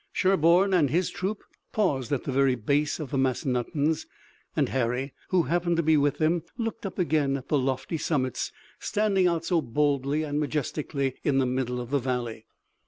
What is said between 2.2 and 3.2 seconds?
the very base of the